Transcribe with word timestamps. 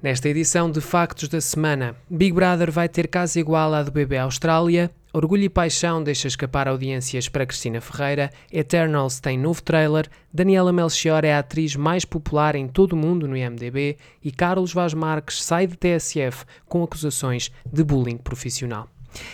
Nesta 0.00 0.28
edição 0.28 0.70
de 0.70 0.80
Factos 0.80 1.28
da 1.28 1.40
Semana, 1.40 1.96
Big 2.08 2.32
Brother 2.32 2.70
vai 2.70 2.88
ter 2.88 3.08
casa 3.08 3.40
igual 3.40 3.74
à 3.74 3.82
do 3.82 3.90
BB 3.90 4.16
Austrália, 4.18 4.92
Orgulho 5.12 5.42
e 5.42 5.48
Paixão 5.48 6.00
deixa 6.00 6.28
escapar 6.28 6.68
audiências 6.68 7.28
para 7.28 7.44
Cristina 7.44 7.80
Ferreira, 7.80 8.30
Eternals 8.52 9.18
tem 9.18 9.36
novo 9.36 9.60
trailer, 9.60 10.08
Daniela 10.32 10.72
Melchior 10.72 11.24
é 11.24 11.34
a 11.34 11.40
atriz 11.40 11.74
mais 11.74 12.04
popular 12.04 12.54
em 12.54 12.68
todo 12.68 12.92
o 12.92 12.96
mundo 12.96 13.26
no 13.26 13.36
IMDB 13.36 13.96
e 14.22 14.30
Carlos 14.30 14.72
Vaz 14.72 14.94
Marques 14.94 15.42
sai 15.42 15.66
de 15.66 15.76
TSF 15.76 16.44
com 16.68 16.84
acusações 16.84 17.50
de 17.66 17.82
bullying 17.82 18.18
profissional. 18.18 18.88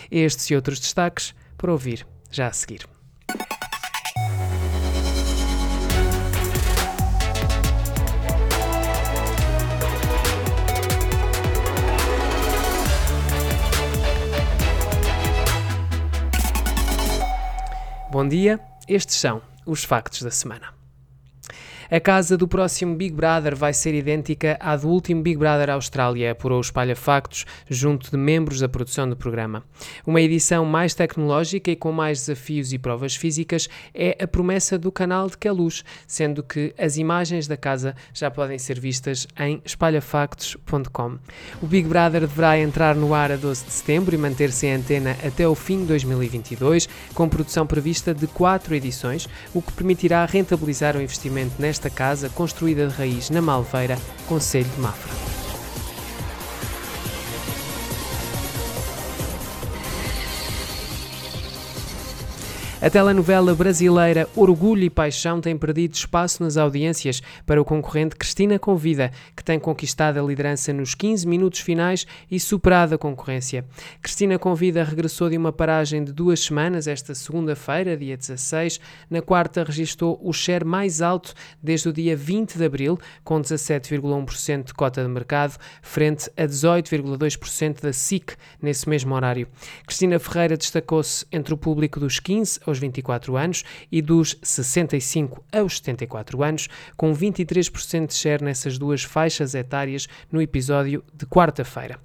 Estes 0.09 0.49
e 0.49 0.55
outros 0.55 0.79
destaques 0.79 1.35
para 1.55 1.71
ouvir 1.71 2.07
já 2.31 2.47
a 2.47 2.51
seguir. 2.51 2.94
Bom 18.15 18.25
dia, 18.25 18.61
estes 18.87 19.17
são 19.17 19.41
os 19.65 19.83
factos 19.83 20.21
da 20.21 20.31
semana. 20.31 20.73
A 21.91 21.99
casa 21.99 22.35
do 22.35 22.47
próximo 22.47 22.95
Big 22.95 23.13
Brother 23.13 23.55
vai 23.55 23.71
ser 23.71 23.93
idêntica 23.93 24.57
à 24.59 24.75
do 24.75 24.87
último 24.87 25.21
Big 25.21 25.37
Brother 25.37 25.69
Austrália, 25.69 26.31
apurou 26.31 26.57
o 26.57 26.61
Espalha 26.61 26.95
Factos, 26.95 27.45
junto 27.69 28.09
de 28.09 28.17
membros 28.17 28.59
da 28.59 28.67
produção 28.67 29.07
do 29.07 29.15
programa. 29.15 29.63
Uma 30.03 30.19
edição 30.19 30.65
mais 30.65 30.95
tecnológica 30.95 31.69
e 31.69 31.75
com 31.75 31.91
mais 31.91 32.21
desafios 32.21 32.73
e 32.73 32.79
provas 32.79 33.15
físicas 33.15 33.69
é 33.93 34.17
a 34.19 34.25
promessa 34.25 34.79
do 34.79 34.91
canal 34.91 35.29
de 35.29 35.37
Queluz, 35.37 35.83
sendo 36.07 36.41
que 36.41 36.73
as 36.75 36.97
imagens 36.97 37.47
da 37.47 37.55
casa 37.55 37.95
já 38.15 38.31
podem 38.31 38.57
ser 38.57 38.79
vistas 38.79 39.27
em 39.39 39.61
espalhafactos.com. 39.63 41.19
O 41.61 41.67
Big 41.67 41.87
Brother 41.87 42.21
deverá 42.21 42.57
entrar 42.57 42.95
no 42.95 43.13
ar 43.13 43.31
a 43.31 43.35
12 43.35 43.63
de 43.63 43.71
setembro 43.71 44.15
e 44.15 44.17
manter-se 44.17 44.65
em 44.65 44.73
antena 44.73 45.15
até 45.23 45.47
o 45.47 45.53
fim 45.53 45.81
de 45.81 45.85
2022, 45.85 46.89
com 47.13 47.29
produção 47.29 47.67
prevista 47.67 48.11
de 48.11 48.25
quatro 48.25 48.73
edições, 48.73 49.29
o 49.53 49.61
que 49.61 49.71
permitirá 49.71 50.25
rentabilizar 50.25 50.97
o 50.97 51.01
investimento 51.01 51.53
nesta 51.59 51.74
esta 51.75 51.89
casa 51.89 52.29
construída 52.29 52.87
de 52.87 52.95
raiz 52.95 53.29
na 53.29 53.41
Malveira, 53.41 53.97
Conselho 54.27 54.69
de 54.69 54.79
Mafra. 54.81 55.34
A 62.85 62.89
telenovela 62.91 63.55
brasileira 63.55 64.29
Orgulho 64.35 64.83
e 64.83 64.91
Paixão 64.91 65.41
tem 65.41 65.57
perdido 65.57 65.95
espaço 65.95 66.43
nas 66.43 66.55
audiências 66.55 67.19
para 67.43 67.59
o 67.59 67.65
concorrente 67.65 68.15
Cristina 68.15 68.59
Convida, 68.59 69.11
que 69.35 69.43
tem 69.43 69.59
conquistado 69.59 70.19
a 70.19 70.21
liderança 70.21 70.71
nos 70.71 70.93
15 70.93 71.27
minutos 71.27 71.61
finais 71.61 72.05
e 72.29 72.39
superado 72.39 72.93
a 72.93 72.97
concorrência. 72.99 73.65
Cristina 74.03 74.37
Convida 74.37 74.83
regressou 74.83 75.31
de 75.31 75.35
uma 75.35 75.51
paragem 75.51 76.03
de 76.03 76.13
duas 76.13 76.41
semanas 76.41 76.85
esta 76.85 77.15
segunda-feira, 77.15 77.97
dia 77.97 78.15
16. 78.15 78.79
Na 79.09 79.19
quarta, 79.19 79.63
registrou 79.63 80.21
o 80.23 80.31
share 80.31 80.63
mais 80.63 81.01
alto 81.01 81.33
desde 81.63 81.89
o 81.89 81.91
dia 81.91 82.15
20 82.15 82.55
de 82.55 82.65
abril, 82.65 82.99
com 83.23 83.41
17,1% 83.41 84.63
de 84.63 84.75
cota 84.75 85.01
de 85.01 85.09
mercado, 85.09 85.57
frente 85.81 86.29
a 86.37 86.43
18,2% 86.43 87.81
da 87.81 87.91
SIC 87.91 88.35
nesse 88.61 88.87
mesmo 88.87 89.15
horário. 89.15 89.47
Cristina 89.87 90.19
Ferreira 90.19 90.55
destacou-se 90.55 91.25
entre 91.31 91.51
o 91.51 91.57
público 91.57 91.99
dos 91.99 92.19
15 92.19 92.59
aos 92.63 92.74
aos 92.75 92.79
24 92.79 93.37
anos 93.37 93.63
e 93.91 94.01
dos 94.01 94.37
65 94.43 95.43
aos 95.51 95.77
74 95.77 96.43
anos, 96.43 96.67
com 96.97 97.13
23% 97.13 98.07
de 98.07 98.13
share 98.13 98.43
nessas 98.43 98.77
duas 98.77 99.03
faixas 99.03 99.55
etárias 99.55 100.07
no 100.31 100.41
episódio 100.41 101.03
de 101.13 101.25
quarta-feira. 101.25 101.99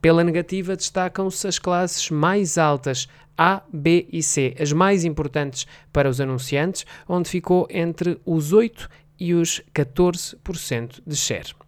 Pela 0.00 0.24
negativa, 0.24 0.76
destacam-se 0.76 1.46
as 1.46 1.58
classes 1.58 2.10
mais 2.10 2.58
altas, 2.58 3.08
A, 3.36 3.62
B 3.72 4.06
e 4.12 4.22
C, 4.22 4.54
as 4.58 4.72
mais 4.72 5.04
importantes 5.04 5.66
para 5.92 6.08
os 6.08 6.20
anunciantes, 6.20 6.86
onde 7.08 7.28
ficou 7.28 7.66
entre 7.70 8.20
os 8.24 8.52
8 8.52 8.88
e 9.18 9.34
os 9.34 9.60
14% 9.74 11.02
de 11.06 11.16
share. 11.16 11.63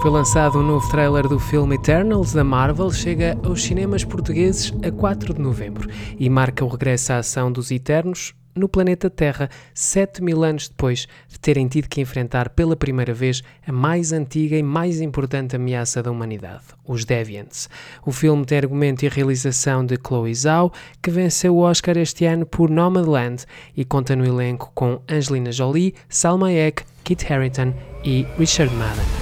Foi 0.00 0.10
lançado 0.10 0.58
um 0.58 0.62
novo 0.62 0.88
trailer 0.88 1.28
do 1.28 1.38
filme 1.38 1.74
Eternals 1.74 2.32
da 2.32 2.42
Marvel, 2.42 2.90
chega 2.90 3.38
aos 3.44 3.62
cinemas 3.62 4.02
portugueses 4.02 4.72
a 4.82 4.90
4 4.90 5.34
de 5.34 5.40
novembro 5.42 5.90
e 6.18 6.30
marca 6.30 6.64
o 6.64 6.68
regresso 6.68 7.12
à 7.12 7.18
ação 7.18 7.52
dos 7.52 7.70
Eternos 7.70 8.34
no 8.54 8.66
planeta 8.66 9.10
Terra, 9.10 9.50
7 9.74 10.22
mil 10.22 10.42
anos 10.42 10.70
depois 10.70 11.06
de 11.28 11.38
terem 11.38 11.68
tido 11.68 11.86
que 11.86 12.00
enfrentar 12.00 12.48
pela 12.48 12.74
primeira 12.74 13.12
vez 13.12 13.42
a 13.66 13.70
mais 13.70 14.10
antiga 14.10 14.56
e 14.56 14.62
mais 14.62 15.02
importante 15.02 15.54
ameaça 15.54 16.02
da 16.02 16.10
humanidade, 16.10 16.64
os 16.88 17.04
Deviants. 17.04 17.68
O 18.02 18.10
filme 18.10 18.46
tem 18.46 18.56
argumento 18.56 19.04
e 19.04 19.08
realização 19.08 19.84
de 19.84 19.98
Chloe 19.98 20.34
Zhao, 20.34 20.72
que 21.02 21.10
venceu 21.10 21.54
o 21.54 21.60
Oscar 21.60 21.98
este 21.98 22.24
ano 22.24 22.46
por 22.46 22.70
Nomadland 22.70 23.44
e 23.76 23.84
conta 23.84 24.16
no 24.16 24.24
elenco 24.24 24.72
com 24.74 25.02
Angelina 25.06 25.52
Jolie, 25.52 25.94
Salma 26.08 26.46
Hayek, 26.46 26.84
Kit 27.04 27.30
Harington 27.30 27.74
e 28.02 28.26
Richard 28.38 28.74
Madden. 28.74 29.19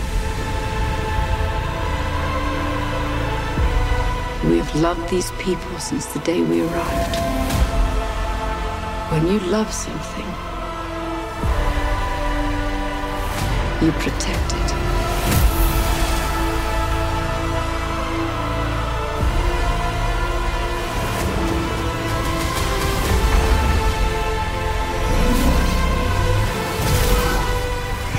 We've 4.49 4.75
loved 4.77 5.11
these 5.11 5.31
people 5.33 5.79
since 5.79 6.07
the 6.07 6.21
day 6.21 6.41
we 6.41 6.63
arrived. 6.63 7.17
When 9.13 9.27
you 9.27 9.41
love 9.41 9.71
something, 9.71 10.25
you 13.85 13.93
protect 13.93 14.53
it. 14.55 14.69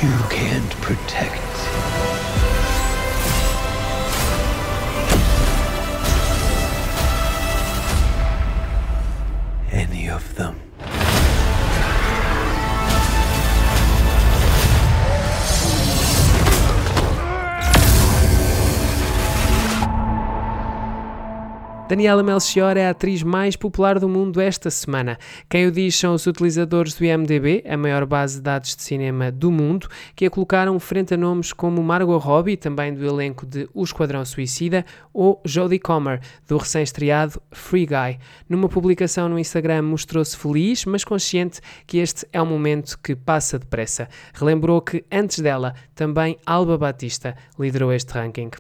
You 0.04 0.16
can't 0.30 0.72
protect 0.82 1.49
of 10.20 10.36
them. 10.36 10.69
Daniela 21.90 22.22
Melchior 22.22 22.78
é 22.78 22.86
a 22.86 22.92
atriz 22.92 23.24
mais 23.24 23.56
popular 23.56 23.98
do 23.98 24.08
mundo 24.08 24.40
esta 24.40 24.70
semana. 24.70 25.18
Quem 25.50 25.66
o 25.66 25.72
diz 25.72 25.96
são 25.96 26.14
os 26.14 26.28
utilizadores 26.28 26.94
do 26.94 27.04
IMDB, 27.04 27.64
a 27.68 27.76
maior 27.76 28.06
base 28.06 28.36
de 28.36 28.42
dados 28.44 28.76
de 28.76 28.84
cinema 28.84 29.32
do 29.32 29.50
mundo, 29.50 29.90
que 30.16 30.24
a 30.24 30.30
colocaram 30.30 30.80
frente 30.80 31.16
a 31.16 31.18
nomes 31.18 31.52
como 31.52 31.82
Margot 31.82 32.20
Robbie, 32.20 32.58
também 32.58 32.94
do 32.94 33.04
elenco 33.04 33.44
de 33.44 33.68
O 33.74 33.84
Esquadrão 33.84 34.24
Suicida, 34.24 34.86
ou 35.12 35.42
Jodie 35.44 35.80
Comer, 35.80 36.22
do 36.48 36.58
recém-estreado 36.58 37.42
Free 37.52 37.88
Guy. 37.88 38.20
Numa 38.48 38.70
publicação 38.70 39.28
no 39.28 39.40
Instagram 39.40 39.82
mostrou-se 39.82 40.38
feliz, 40.38 40.86
mas 40.86 41.04
consciente 41.04 41.60
que 41.88 41.98
este 41.98 42.24
é 42.32 42.40
um 42.40 42.46
momento 42.46 43.00
que 43.02 43.16
passa 43.16 43.58
depressa. 43.58 44.08
Relembrou 44.36 44.80
que 44.80 45.04
antes 45.12 45.40
dela, 45.40 45.74
também 45.96 46.38
Alba 46.46 46.78
Batista 46.78 47.36
liderou 47.58 47.92
este 47.92 48.14
ranking. 48.14 48.52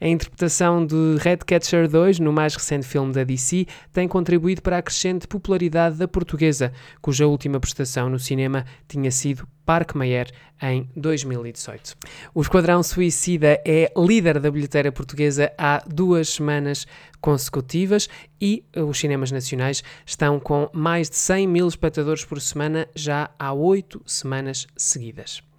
A 0.00 0.06
interpretação 0.06 0.84
de 0.84 1.16
Redcatcher 1.18 1.88
2 1.88 2.18
no 2.18 2.32
mais 2.32 2.54
recente 2.54 2.86
filme 2.86 3.12
da 3.12 3.24
DC 3.24 3.66
tem 3.92 4.08
contribuído 4.08 4.62
para 4.62 4.78
a 4.78 4.82
crescente 4.82 5.26
popularidade 5.26 5.96
da 5.96 6.08
portuguesa, 6.08 6.72
cuja 7.00 7.26
última 7.26 7.60
prestação 7.60 8.08
no 8.08 8.18
cinema 8.18 8.64
tinha 8.88 9.10
sido 9.10 9.46
Parque 9.64 9.96
Mayer 9.96 10.30
em 10.60 10.88
2018. 10.96 11.96
O 12.34 12.40
Esquadrão 12.40 12.82
Suicida 12.82 13.60
é 13.64 13.92
líder 13.96 14.40
da 14.40 14.50
bilheteira 14.50 14.90
portuguesa 14.90 15.52
há 15.56 15.82
duas 15.86 16.28
semanas 16.28 16.86
consecutivas 17.20 18.08
e 18.40 18.64
os 18.74 18.98
cinemas 18.98 19.30
nacionais 19.30 19.82
estão 20.04 20.40
com 20.40 20.68
mais 20.72 21.08
de 21.08 21.16
100 21.16 21.46
mil 21.46 21.68
espectadores 21.68 22.24
por 22.24 22.40
semana 22.40 22.88
já 22.94 23.30
há 23.38 23.52
oito 23.52 24.02
semanas 24.04 24.66
seguidas. 24.76 25.49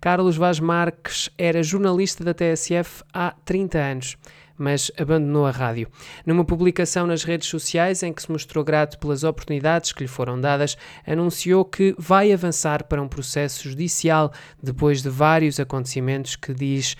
Carlos 0.00 0.36
Vaz 0.36 0.60
Marques 0.60 1.30
era 1.36 1.62
jornalista 1.62 2.24
da 2.24 2.34
TSF 2.34 3.02
há 3.12 3.34
30 3.44 3.78
anos 3.78 4.16
mas 4.60 4.92
abandonou 4.98 5.46
a 5.46 5.50
rádio. 5.50 5.88
Numa 6.26 6.44
publicação 6.44 7.06
nas 7.06 7.24
redes 7.24 7.48
sociais 7.48 8.02
em 8.02 8.12
que 8.12 8.20
se 8.20 8.30
mostrou 8.30 8.62
grato 8.62 8.98
pelas 8.98 9.24
oportunidades 9.24 9.90
que 9.90 10.02
lhe 10.02 10.08
foram 10.08 10.38
dadas, 10.38 10.76
anunciou 11.06 11.64
que 11.64 11.94
vai 11.98 12.30
avançar 12.30 12.84
para 12.84 13.00
um 13.00 13.08
processo 13.08 13.66
judicial 13.70 14.30
depois 14.62 15.00
de 15.00 15.08
vários 15.08 15.58
acontecimentos 15.58 16.36
que 16.36 16.52
diz 16.52 16.94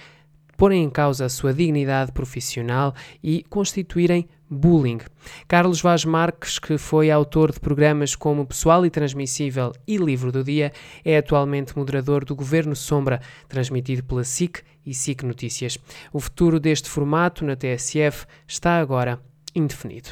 porem 0.57 0.85
em 0.85 0.91
causa 0.91 1.27
a 1.27 1.29
sua 1.29 1.53
dignidade 1.53 2.13
profissional 2.13 2.95
e 3.23 3.45
constituírem 3.51 4.27
bullying. 4.51 4.99
Carlos 5.47 5.81
Vaz 5.81 6.05
Marques, 6.05 6.59
que 6.59 6.77
foi 6.77 7.11
autor 7.11 7.53
de 7.53 7.61
programas 7.61 8.17
como 8.17 8.45
Pessoal 8.45 8.85
e 8.85 8.91
Transmissível 8.91 9.73
e 9.87 9.97
Livro 9.97 10.33
do 10.33 10.43
Dia, 10.43 10.73
é 11.05 11.17
atualmente 11.17 11.79
moderador 11.79 12.25
do 12.25 12.35
Governo 12.35 12.75
Sombra, 12.75 13.21
transmitido 13.49 14.03
pela 14.03 14.25
SIC 14.25 14.63
e 14.85 14.93
SIC 14.93 15.23
Notícias. 15.23 15.79
O 16.13 16.19
futuro 16.19 16.59
deste 16.59 16.89
formato 16.89 17.45
na 17.45 17.55
TSF 17.55 18.27
está 18.49 18.81
agora 18.81 19.21
indefinido. 19.55 20.11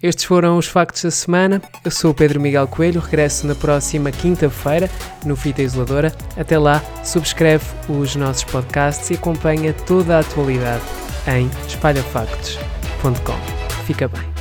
Estes 0.00 0.24
foram 0.24 0.58
os 0.58 0.66
factos 0.66 1.02
da 1.02 1.10
semana. 1.10 1.60
Eu 1.84 1.90
sou 1.90 2.12
o 2.12 2.14
Pedro 2.14 2.38
Miguel 2.38 2.68
Coelho, 2.68 3.00
regresso 3.00 3.46
na 3.46 3.54
próxima 3.54 4.12
quinta-feira 4.12 4.88
no 5.24 5.34
Fita 5.34 5.62
Isoladora. 5.62 6.14
Até 6.36 6.58
lá, 6.58 6.84
subscreve 7.02 7.64
os 7.88 8.14
nossos 8.14 8.44
podcasts 8.44 9.10
e 9.10 9.14
acompanha 9.14 9.72
toda 9.72 10.16
a 10.16 10.20
atualidade 10.20 11.05
em 11.26 11.50
espalhafactos.com. 11.66 13.84
Fica 13.84 14.08
bem. 14.08 14.35